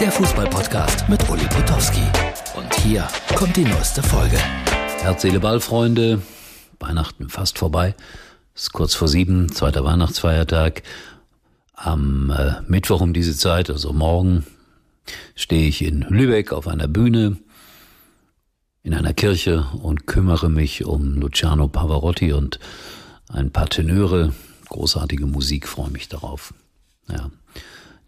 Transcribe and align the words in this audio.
der 0.00 0.12
Fußballpodcast 0.12 1.08
mit 1.08 1.28
Uli 1.28 1.44
Potowski. 1.46 2.02
Und 2.54 2.72
hier 2.82 3.08
kommt 3.34 3.56
die 3.56 3.64
neueste 3.64 4.00
Folge. 4.00 4.38
Herz, 5.00 5.22
Seele, 5.22 5.40
Ball. 5.40 5.60
Weihnachten 6.78 7.28
fast 7.28 7.58
vorbei. 7.58 7.96
Es 8.54 8.64
ist 8.64 8.72
kurz 8.72 8.94
vor 8.94 9.08
sieben, 9.08 9.50
zweiter 9.50 9.84
Weihnachtsfeiertag. 9.84 10.84
Am 11.74 12.30
äh, 12.30 12.60
Mittwoch 12.68 13.00
um 13.00 13.12
diese 13.12 13.36
Zeit, 13.36 13.70
also 13.70 13.92
morgen, 13.92 14.46
stehe 15.34 15.68
ich 15.68 15.82
in 15.82 16.02
Lübeck 16.02 16.52
auf 16.52 16.68
einer 16.68 16.86
Bühne 16.86 17.38
in 18.84 18.94
einer 18.94 19.14
Kirche 19.14 19.66
und 19.82 20.06
kümmere 20.06 20.48
mich 20.48 20.84
um 20.84 21.16
Luciano 21.16 21.66
Pavarotti 21.66 22.32
und 22.32 22.60
ein 23.28 23.50
paar 23.50 23.68
Tenöre. 23.68 24.32
Großartige 24.68 25.26
Musik, 25.26 25.66
freue 25.66 25.90
mich 25.90 26.08
darauf. 26.08 26.54
Ja. 27.10 27.30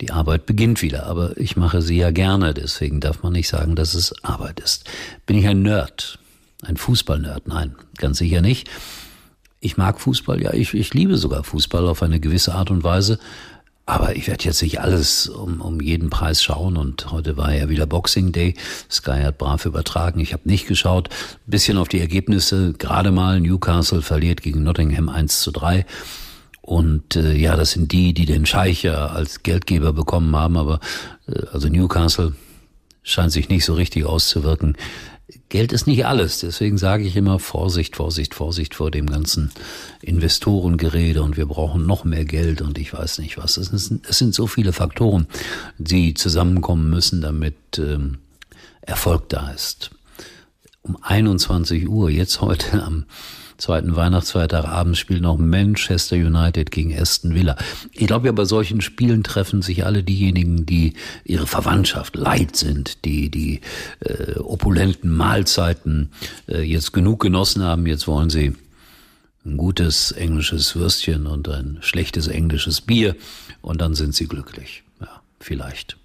Die 0.00 0.10
Arbeit 0.10 0.46
beginnt 0.46 0.80
wieder, 0.80 1.06
aber 1.06 1.36
ich 1.36 1.56
mache 1.56 1.82
sie 1.82 1.98
ja 1.98 2.10
gerne, 2.10 2.54
deswegen 2.54 3.00
darf 3.00 3.22
man 3.22 3.32
nicht 3.32 3.48
sagen, 3.48 3.76
dass 3.76 3.94
es 3.94 4.14
Arbeit 4.24 4.58
ist. 4.60 4.88
Bin 5.26 5.36
ich 5.36 5.46
ein 5.46 5.62
Nerd? 5.62 6.18
Ein 6.62 6.78
Fußballnerd? 6.78 7.48
Nein, 7.48 7.74
ganz 7.98 8.18
sicher 8.18 8.40
nicht. 8.40 8.70
Ich 9.60 9.76
mag 9.76 10.00
Fußball, 10.00 10.42
ja, 10.42 10.54
ich, 10.54 10.72
ich 10.72 10.94
liebe 10.94 11.18
sogar 11.18 11.44
Fußball 11.44 11.86
auf 11.86 12.02
eine 12.02 12.18
gewisse 12.18 12.54
Art 12.54 12.70
und 12.70 12.82
Weise. 12.82 13.18
Aber 13.84 14.14
ich 14.14 14.28
werde 14.28 14.44
jetzt 14.44 14.62
nicht 14.62 14.80
alles 14.80 15.28
um, 15.28 15.60
um 15.60 15.80
jeden 15.80 16.10
Preis 16.10 16.42
schauen 16.42 16.76
und 16.76 17.10
heute 17.10 17.36
war 17.36 17.52
ja 17.52 17.68
wieder 17.68 17.86
Boxing 17.86 18.30
Day. 18.30 18.54
Sky 18.88 19.22
hat 19.22 19.36
brav 19.36 19.66
übertragen. 19.66 20.20
Ich 20.20 20.32
habe 20.32 20.48
nicht 20.48 20.68
geschaut. 20.68 21.08
bisschen 21.46 21.76
auf 21.76 21.88
die 21.88 21.98
Ergebnisse. 21.98 22.72
Gerade 22.74 23.10
mal 23.10 23.40
Newcastle 23.40 24.00
verliert 24.00 24.42
gegen 24.42 24.62
Nottingham 24.62 25.08
1 25.08 25.40
zu 25.40 25.50
3. 25.50 25.84
Und 26.70 27.16
äh, 27.16 27.34
ja, 27.34 27.56
das 27.56 27.72
sind 27.72 27.90
die, 27.90 28.14
die 28.14 28.26
den 28.26 28.46
Scheich 28.46 28.84
ja 28.84 29.06
als 29.06 29.42
Geldgeber 29.42 29.92
bekommen 29.92 30.36
haben, 30.36 30.56
aber 30.56 30.78
äh, 31.26 31.42
also 31.52 31.68
Newcastle 31.68 32.34
scheint 33.02 33.32
sich 33.32 33.48
nicht 33.48 33.64
so 33.64 33.74
richtig 33.74 34.04
auszuwirken. 34.04 34.76
Geld 35.48 35.72
ist 35.72 35.88
nicht 35.88 36.06
alles, 36.06 36.38
deswegen 36.38 36.78
sage 36.78 37.02
ich 37.02 37.16
immer 37.16 37.40
Vorsicht, 37.40 37.96
Vorsicht, 37.96 38.36
Vorsicht 38.36 38.76
vor 38.76 38.92
dem 38.92 39.06
ganzen 39.06 39.50
Investorengerede 40.00 41.24
und 41.24 41.36
wir 41.36 41.46
brauchen 41.46 41.86
noch 41.86 42.04
mehr 42.04 42.24
Geld 42.24 42.62
und 42.62 42.78
ich 42.78 42.92
weiß 42.92 43.18
nicht 43.18 43.36
was. 43.36 43.56
Es 43.56 43.70
sind, 43.70 44.06
es 44.08 44.18
sind 44.18 44.32
so 44.32 44.46
viele 44.46 44.72
Faktoren, 44.72 45.26
die 45.76 46.14
zusammenkommen 46.14 46.88
müssen, 46.88 47.20
damit 47.20 47.56
ähm, 47.78 48.18
Erfolg 48.80 49.28
da 49.28 49.50
ist. 49.50 49.90
Um 50.82 50.98
21 51.02 51.88
Uhr, 51.88 52.10
jetzt 52.10 52.40
heute 52.40 52.80
am 52.84 53.06
zweiten 53.60 53.96
Weihnachtsfeiertag 53.96 54.64
abends 54.64 54.98
spielt 54.98 55.22
noch 55.22 55.38
Manchester 55.38 56.16
United 56.16 56.70
gegen 56.70 56.96
Aston 56.98 57.34
Villa. 57.34 57.56
Ich 57.92 58.06
glaube 58.06 58.26
ja, 58.26 58.32
bei 58.32 58.44
solchen 58.44 58.80
Spielen 58.80 59.22
treffen 59.22 59.62
sich 59.62 59.84
alle 59.84 60.02
diejenigen, 60.02 60.66
die 60.66 60.94
ihre 61.24 61.46
Verwandtschaft 61.46 62.16
leid 62.16 62.56
sind, 62.56 63.04
die 63.04 63.30
die 63.30 63.60
äh, 64.00 64.38
opulenten 64.38 65.14
Mahlzeiten 65.14 66.10
äh, 66.48 66.62
jetzt 66.62 66.92
genug 66.92 67.20
genossen 67.20 67.62
haben. 67.62 67.86
Jetzt 67.86 68.08
wollen 68.08 68.30
sie 68.30 68.54
ein 69.44 69.56
gutes 69.56 70.12
englisches 70.12 70.76
Würstchen 70.76 71.26
und 71.26 71.48
ein 71.48 71.78
schlechtes 71.80 72.28
englisches 72.28 72.80
Bier 72.80 73.16
und 73.62 73.80
dann 73.80 73.94
sind 73.94 74.14
sie 74.14 74.26
glücklich. 74.26 74.82
Ja, 75.00 75.22
vielleicht. 75.38 75.96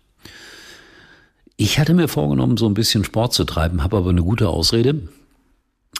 Ich 1.57 1.79
hatte 1.79 1.93
mir 1.93 2.07
vorgenommen, 2.07 2.57
so 2.57 2.67
ein 2.67 2.73
bisschen 2.73 3.03
Sport 3.03 3.33
zu 3.33 3.45
treiben, 3.45 3.83
habe 3.83 3.97
aber 3.97 4.09
eine 4.09 4.23
gute 4.23 4.49
Ausrede. 4.49 5.07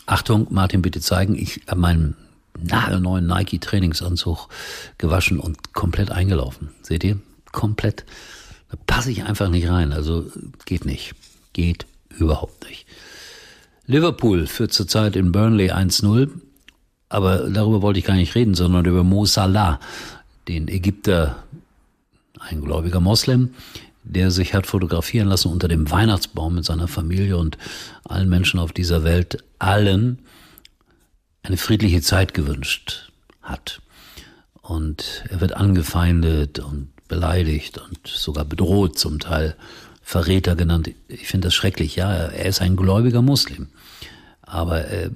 Achtung, 0.05 0.47
Martin, 0.49 0.81
bitte 0.81 1.01
zeigen, 1.01 1.35
ich 1.35 1.61
habe 1.67 1.81
meinen 1.81 2.15
nagelneuen 2.61 3.27
Nike 3.27 3.59
Trainingsanzug 3.59 4.47
gewaschen 4.97 5.39
und 5.39 5.73
komplett 5.73 6.11
eingelaufen. 6.11 6.69
Seht 6.81 7.03
ihr? 7.03 7.19
Komplett. 7.51 8.05
Da 8.69 8.77
passe 8.87 9.11
ich 9.11 9.23
einfach 9.23 9.49
nicht 9.49 9.67
rein. 9.67 9.91
Also 9.93 10.25
geht 10.65 10.85
nicht. 10.85 11.15
Geht 11.53 11.85
überhaupt 12.17 12.67
nicht. 12.67 12.85
Liverpool 13.88 14.47
führt 14.47 14.73
zurzeit 14.73 15.15
in 15.15 15.31
Burnley 15.31 15.71
1-0. 15.71 16.29
Aber 17.09 17.49
darüber 17.49 17.81
wollte 17.81 17.99
ich 17.99 18.05
gar 18.05 18.15
nicht 18.15 18.35
reden, 18.35 18.55
sondern 18.55 18.85
über 18.85 19.03
Mo 19.03 19.25
Salah, 19.25 19.79
den 20.47 20.67
Ägypter, 20.67 21.44
ein 22.39 22.61
gläubiger 22.61 22.99
Moslem, 22.99 23.53
der 24.05 24.31
sich 24.31 24.53
hat 24.53 24.67
fotografieren 24.67 25.27
lassen 25.27 25.51
unter 25.51 25.67
dem 25.67 25.89
Weihnachtsbaum 25.89 26.55
mit 26.55 26.66
seiner 26.66 26.88
Familie 26.88 27.38
und 27.38 27.57
allen 28.03 28.29
Menschen 28.29 28.59
auf 28.59 28.71
dieser 28.71 29.03
Welt, 29.03 29.43
allen 29.59 30.19
eine 31.43 31.57
friedliche 31.57 32.01
Zeit 32.01 32.33
gewünscht 32.33 33.11
hat. 33.41 33.81
Und 34.61 35.23
er 35.29 35.41
wird 35.41 35.53
angefeindet 35.53 36.59
und 36.59 36.89
beleidigt 37.07 37.77
und 37.77 38.07
sogar 38.07 38.45
bedroht, 38.45 38.97
zum 38.97 39.19
Teil 39.19 39.55
Verräter 40.01 40.55
genannt. 40.55 40.91
Ich 41.07 41.27
finde 41.27 41.47
das 41.47 41.55
schrecklich. 41.55 41.95
Ja, 41.95 42.11
er 42.13 42.45
ist 42.45 42.61
ein 42.61 42.75
gläubiger 42.75 43.21
Muslim. 43.23 43.67
Aber 44.41 44.81
er 44.81 45.09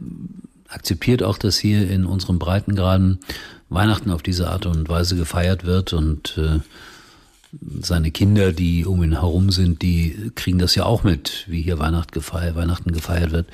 akzeptiert 0.67 1.21
auch, 1.23 1.37
dass 1.37 1.57
hier 1.57 1.89
in 1.89 2.05
unseren 2.05 2.39
Breitengraden 2.39 3.19
Weihnachten 3.69 4.09
auf 4.09 4.23
diese 4.23 4.49
Art 4.49 4.65
und 4.65 4.89
Weise 4.89 5.15
gefeiert 5.15 5.63
wird 5.63 5.93
und 5.93 6.37
äh, 6.37 6.59
seine 7.81 8.11
Kinder, 8.11 8.53
die 8.53 8.85
um 8.85 9.03
ihn 9.03 9.19
herum 9.19 9.51
sind, 9.51 9.81
die 9.81 10.31
kriegen 10.35 10.59
das 10.59 10.75
ja 10.75 10.85
auch 10.85 11.03
mit, 11.03 11.45
wie 11.47 11.61
hier 11.61 11.79
Weihnacht 11.79 12.11
gefeiert, 12.11 12.55
Weihnachten 12.55 12.91
gefeiert 12.91 13.31
wird. 13.31 13.47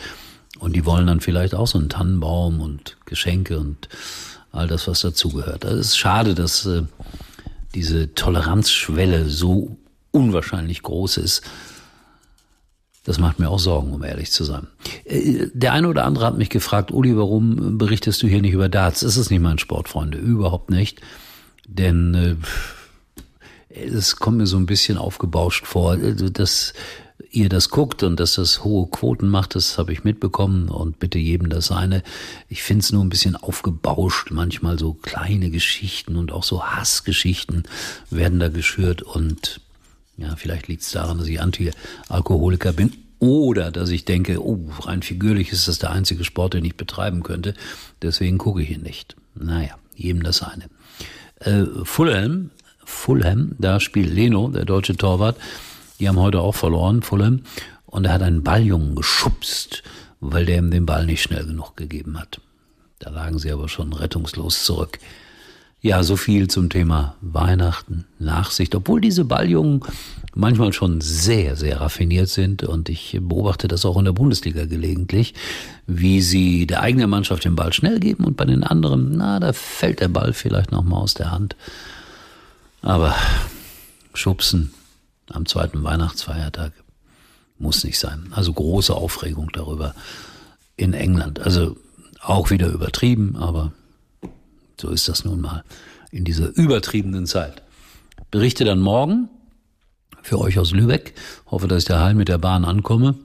Und 0.60 0.76
die 0.76 0.86
wollen 0.86 1.08
dann 1.08 1.22
vielleicht 1.22 1.56
auch 1.56 1.68
so 1.68 1.78
einen 1.78 1.90
Tannenbaum 1.90 2.62
und 2.62 2.98
Geschenke 3.06 3.60
und 3.60 3.90
all 4.52 4.68
das, 4.68 4.88
was 4.88 5.02
dazugehört. 5.02 5.66
Es 5.66 5.88
ist 5.88 5.98
schade, 5.98 6.34
dass 6.34 6.66
äh, 6.66 6.84
diese 7.74 8.14
Toleranzschwelle 8.14 9.30
so 9.30 9.78
unwahrscheinlich 10.12 10.82
groß 10.82 11.18
ist. 11.18 11.42
Das 13.04 13.20
macht 13.20 13.38
mir 13.38 13.50
auch 13.50 13.60
Sorgen, 13.60 13.94
um 13.94 14.04
ehrlich 14.04 14.32
zu 14.32 14.46
sein. 14.46 14.68
Äh, 15.04 15.48
der 15.54 15.74
eine 15.74 15.90
oder 15.90 16.06
andere 16.06 16.26
hat 16.26 16.38
mich 16.38 16.50
gefragt, 16.50 16.92
Uli, 16.92 17.16
warum 17.18 17.78
berichtest 17.78 18.24
du 18.24 18.28
hier 18.28 18.42
nicht 18.42 18.54
über 18.54 18.70
Darts? 18.70 19.02
Es 19.02 19.18
ist 19.18 19.30
nicht 19.30 19.42
mein 19.42 19.60
Sport, 19.60 19.90
Freunde, 19.90 20.18
überhaupt 20.18 20.70
nicht. 20.70 21.02
Denn 21.68 22.14
äh, 22.14 22.36
es 23.76 24.16
kommt 24.18 24.38
mir 24.38 24.48
so 24.48 24.58
ein 24.58 24.66
bisschen 24.66 24.98
aufgebauscht 24.98 25.66
vor, 25.66 25.92
also, 25.92 26.30
dass 26.30 26.74
ihr 27.32 27.50
das 27.50 27.70
guckt 27.70 28.04
und 28.04 28.20
dass 28.20 28.36
das 28.36 28.64
hohe 28.64 28.88
Quoten 28.88 29.28
macht, 29.28 29.56
das 29.56 29.78
habe 29.78 29.94
ich 29.94 30.04
mitbekommen 30.04 30.70
und 30.70 31.00
bitte 31.00 31.20
jedem 31.20 31.50
das 31.50 31.68
seine. 31.68 32.04
Ich 32.50 32.64
finde 32.64 32.84
es 32.84 32.92
nur 32.92 33.04
ein 33.04 33.10
bisschen 33.10 33.36
aufgebauscht, 33.36 34.32
manchmal 34.32 34.80
so 34.80 34.94
kleine 34.94 35.50
Geschichten 35.50 36.16
und 36.16 36.32
auch 36.32 36.44
so 36.44 36.64
Hassgeschichten 36.64 37.64
werden 38.10 38.40
da 38.40 38.50
geschürt 38.50 39.02
und 39.02 39.60
ja, 40.18 40.36
vielleicht 40.38 40.68
liegt 40.68 40.84
es 40.84 40.92
daran, 40.92 41.18
dass 41.18 41.28
ich 41.28 41.42
Anti-Alkoholiker 41.42 42.72
bin 42.72 42.94
oder 43.20 43.72
dass 43.72 43.90
ich 43.90 44.06
denke, 44.06 44.42
oh, 44.42 44.70
rein 44.82 45.02
figürlich 45.02 45.52
ist 45.52 45.68
das 45.68 45.80
der 45.80 45.92
einzige 45.92 46.24
Sport, 46.24 46.54
den 46.54 46.64
ich 46.64 46.78
betreiben 46.78 47.24
könnte, 47.24 47.54
deswegen 48.02 48.38
gucke 48.38 48.62
ich 48.62 48.72
ihn 48.72 48.82
nicht. 48.82 49.16
Naja, 49.36 49.78
jedem 49.96 50.24
das 50.24 50.38
seine. 50.38 50.70
Äh, 51.40 51.66
Fulham 51.84 52.52
Fulham, 52.86 53.56
da 53.60 53.80
spielt 53.80 54.14
Leno, 54.14 54.50
der 54.50 54.66
deutsche 54.66 54.96
Torwart. 54.96 55.38
Die 56.00 56.08
haben 56.08 56.20
heute 56.20 56.40
auch 56.42 56.56
verloren, 56.56 57.02
Fulham. 57.02 57.42
Und 57.86 58.06
er 58.06 58.14
hat 58.14 58.22
einen 58.22 58.44
Balljungen 58.44 58.96
geschubst, 58.96 59.84
weil 60.20 60.46
der 60.46 60.60
ihm 60.60 60.72
den 60.72 60.86
Ball 60.86 61.06
nicht 61.06 61.22
schnell 61.22 61.46
genug 61.46 61.76
gegeben 61.76 62.20
hat. 62.20 62.40
Da 63.00 63.10
lagen 63.10 63.40
sie 63.40 63.52
aber 63.52 63.70
schon 63.70 63.94
rettungslos 63.94 64.64
zurück. 64.64 65.00
Ja, 65.82 66.02
so 66.02 66.16
viel 66.18 66.48
zum 66.48 66.70
Thema 66.70 67.16
Weihnachten, 67.22 68.06
Nachsicht, 68.18 68.74
obwohl 68.74 69.02
diese 69.02 69.24
Balljungen 69.24 69.82
manchmal 70.34 70.74
schon 70.74 71.00
sehr, 71.00 71.56
sehr 71.56 71.80
raffiniert 71.80 72.28
sind 72.28 72.64
und 72.64 72.90
ich 72.90 73.20
beobachte 73.22 73.68
das 73.68 73.86
auch 73.86 73.98
in 73.98 74.06
der 74.06 74.12
Bundesliga 74.12 74.66
gelegentlich, 74.66 75.36
wie 75.86 76.22
sie 76.22 76.66
der 76.66 76.82
eigenen 76.82 77.10
Mannschaft 77.10 77.46
den 77.46 77.56
Ball 77.56 77.72
schnell 77.72 78.00
geben 78.00 78.24
und 78.24 78.36
bei 78.36 78.46
den 78.46 78.64
anderen, 78.64 79.12
na, 79.18 79.40
da 79.40 79.54
fällt 79.54 80.00
der 80.00 80.08
Ball 80.08 80.34
vielleicht 80.34 80.72
noch 80.72 80.84
mal 80.84 80.98
aus 80.98 81.14
der 81.14 81.30
Hand. 81.30 81.56
Aber 82.86 83.16
schubsen 84.14 84.72
am 85.32 85.48
zweiten 85.48 85.84
Weihnachtsfeiertag 85.84 86.72
muss 87.58 87.84
nicht 87.84 87.98
sein. 87.98 88.28
Also 88.30 88.54
große 88.54 88.94
Aufregung 88.94 89.50
darüber 89.52 89.96
in 90.78 90.94
England. 90.94 91.40
Also 91.40 91.78
auch 92.22 92.52
wieder 92.52 92.68
übertrieben, 92.68 93.38
aber 93.38 93.72
so 94.80 94.90
ist 94.92 95.10
das 95.10 95.26
nun 95.26 95.42
mal 95.42 95.64
in 96.12 96.26
dieser 96.26 96.56
übertriebenen 96.56 97.26
Zeit. 97.26 97.64
Berichte 98.30 98.66
dann 98.66 98.82
morgen 98.82 99.30
für 100.22 100.40
euch 100.40 100.60
aus 100.60 100.70
Lübeck. 100.70 101.16
Hoffe, 101.48 101.68
dass 101.68 101.80
ich 101.80 101.88
daheim 101.88 102.18
mit 102.18 102.30
der 102.30 102.38
Bahn 102.38 102.66
ankomme. 102.66 103.16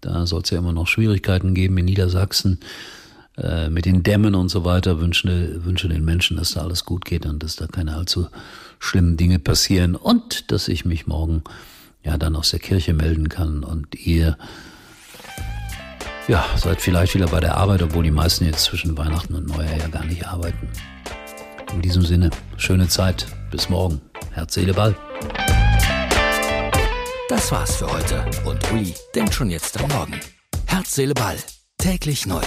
Da 0.00 0.24
soll 0.26 0.40
es 0.40 0.50
ja 0.50 0.56
immer 0.56 0.72
noch 0.72 0.86
Schwierigkeiten 0.86 1.52
geben 1.52 1.76
in 1.76 1.84
Niedersachsen 1.84 2.58
äh, 3.42 3.70
mit 3.70 3.84
den 3.84 4.02
Dämmen 4.02 4.34
und 4.34 4.48
so 4.48 4.64
weiter. 4.64 5.00
Wünsche, 5.00 5.64
wünsche 5.64 5.88
den 5.88 6.04
Menschen, 6.04 6.36
dass 6.36 6.52
da 6.52 6.62
alles 6.62 6.84
gut 6.84 7.04
geht 7.04 7.26
und 7.26 7.42
dass 7.42 7.56
da 7.56 7.66
keine 7.66 7.94
allzu 7.94 8.28
schlimmen 8.78 9.16
Dinge 9.16 9.38
passieren 9.38 9.94
und 9.96 10.50
dass 10.50 10.68
ich 10.68 10.84
mich 10.84 11.06
morgen 11.06 11.42
ja 12.02 12.16
dann 12.16 12.36
aus 12.36 12.50
der 12.50 12.60
Kirche 12.60 12.94
melden 12.94 13.28
kann 13.28 13.62
und 13.62 13.94
ihr 13.94 14.36
ja, 16.28 16.44
seid 16.56 16.80
vielleicht 16.80 17.14
wieder 17.14 17.26
bei 17.26 17.40
der 17.40 17.56
Arbeit, 17.56 17.82
obwohl 17.82 18.04
die 18.04 18.10
meisten 18.10 18.44
jetzt 18.44 18.64
zwischen 18.64 18.96
Weihnachten 18.96 19.34
und 19.34 19.48
Neujahr 19.48 19.78
ja 19.78 19.88
gar 19.88 20.04
nicht 20.04 20.26
arbeiten. 20.26 20.68
In 21.74 21.82
diesem 21.82 22.04
Sinne, 22.04 22.30
schöne 22.56 22.88
Zeit. 22.88 23.26
Bis 23.50 23.68
morgen. 23.68 24.00
Herz, 24.32 24.54
Seele, 24.54 24.74
Ball. 24.74 24.94
Das 27.28 27.50
war's 27.50 27.76
für 27.76 27.90
heute 27.90 28.24
und 28.44 28.72
Uli 28.72 28.94
denkt 29.14 29.34
schon 29.34 29.50
jetzt 29.50 29.80
am 29.80 29.88
Morgen. 29.88 30.20
Herz, 30.66 30.94
Seele, 30.94 31.14
Ball. 31.14 31.36
Täglich 31.78 32.26
neu. 32.26 32.42